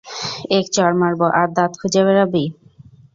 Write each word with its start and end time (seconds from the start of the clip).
এক 0.57 0.65
চড় 0.75 0.95
মারব 1.01 1.21
আর 1.39 1.47
দাঁত 1.57 1.71
খুঁজে 1.79 2.01
বেড়াবি। 2.05 2.43